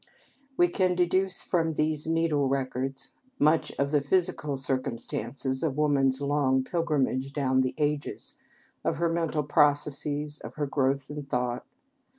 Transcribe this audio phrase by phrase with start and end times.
[0.57, 6.63] We can deduce from these needle records much of the physical circumstances of woman's long
[6.63, 8.35] pilgrimage down the ages,
[8.83, 11.67] of her mental processes, of her growth in thought.